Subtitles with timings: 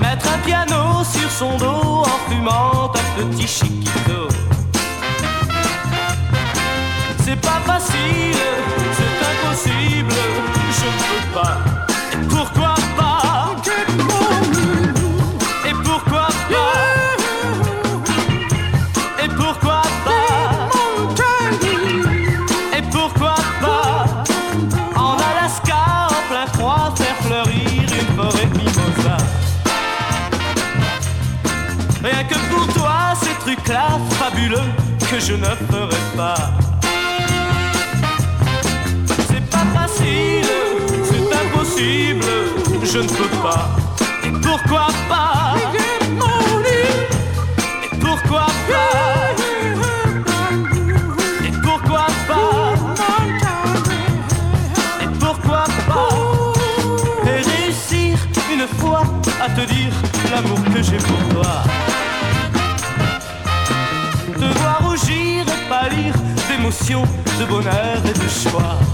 [0.00, 4.28] Mettre un piano sur son dos en fumant un petit chiquito.
[7.24, 8.73] C'est pas facile.
[35.20, 36.34] je ne ferai pas.
[39.28, 40.46] C'est pas facile,
[41.04, 42.24] c'est impossible,
[42.82, 43.68] je ne peux pas.
[44.24, 45.54] Et pourquoi pas?
[47.82, 48.90] Et pourquoi pas?
[51.44, 52.74] Et pourquoi pas?
[55.02, 56.08] Et pourquoi pas?
[57.26, 58.18] Et réussir
[58.52, 59.02] une fois
[59.40, 59.92] à te dire
[60.30, 61.62] l'amour que j'ai pour toi
[66.64, 67.02] d'émotion,
[67.38, 68.93] de bonheur et de joie.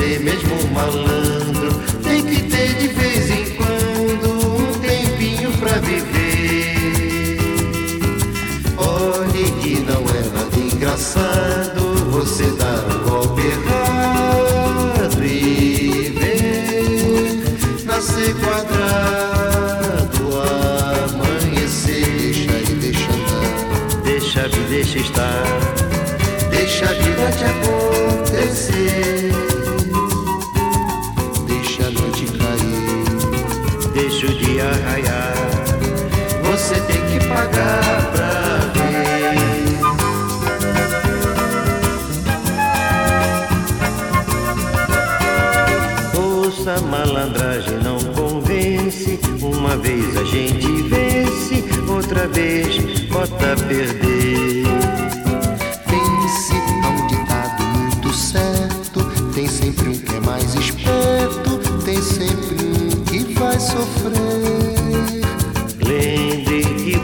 [0.00, 1.89] Você mesmo malandro.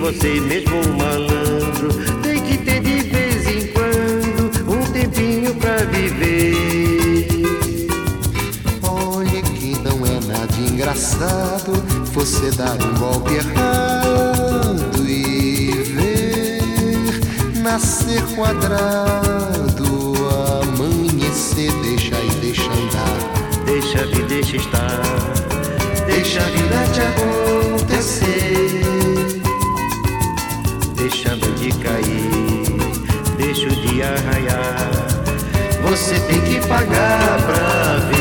[0.06, 1.88] Você mesmo um malandro
[2.22, 7.28] tem que ter de vez em quando um tempinho pra viver.
[8.84, 11.72] Olhe que não é nada engraçado
[12.12, 20.14] você dar um golpe errado e ver nascer quadrado,
[20.62, 25.02] amanhecer, deixa e deixa andar, Deixa vir, deixa estar.
[26.06, 27.45] deixa a vida te acontecer.
[34.16, 34.76] Deixa o dia raiar.
[35.82, 38.15] Você tem que pagar pra ver.